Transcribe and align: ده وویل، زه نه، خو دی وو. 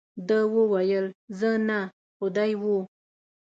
ده 0.27 0.39
وویل، 0.55 1.05
زه 1.39 1.49
نه، 1.67 1.79
خو 2.15 2.25
دی 2.35 2.51
وو. 2.61 2.77